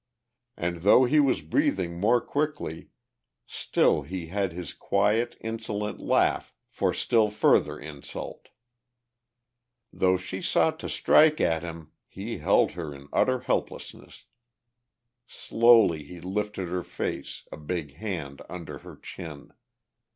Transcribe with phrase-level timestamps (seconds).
[0.57, 2.87] And though he was breathing more quickly
[3.45, 8.47] still he had his quiet insolent laugh for still further insult.
[9.93, 14.25] Though she sought to strike at him he held her in utter helplessness.
[15.27, 19.53] Slowly he lifted her face, a big hand under her chin.